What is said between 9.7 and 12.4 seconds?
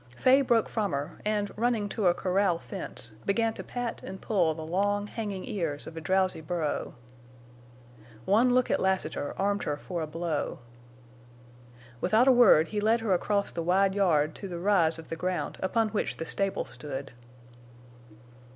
for a blow. Without a